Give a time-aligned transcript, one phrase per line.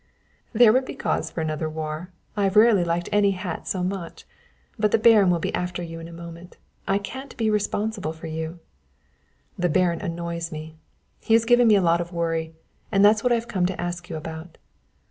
[0.51, 4.25] "There would be cause for another war; I have rarely liked any hat so much.
[4.79, 6.57] But the Baron will be after you in a moment.
[6.87, 8.57] I can't be responsible for you."
[9.59, 10.73] "The Baron annoys me.
[11.19, 12.55] He has given me a lot of worry.
[12.91, 14.57] And that's what I have come to ask you about."